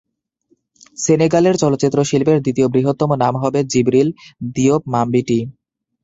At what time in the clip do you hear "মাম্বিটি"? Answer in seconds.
4.93-5.39